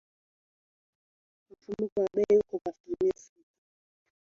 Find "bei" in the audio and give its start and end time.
2.15-2.37